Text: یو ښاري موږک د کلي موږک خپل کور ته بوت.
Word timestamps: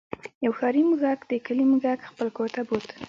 یو 0.45 0.53
ښاري 0.59 0.81
موږک 0.89 1.19
د 1.31 1.33
کلي 1.45 1.65
موږک 1.71 1.99
خپل 2.09 2.27
کور 2.37 2.49
ته 2.55 2.61
بوت. 2.67 2.87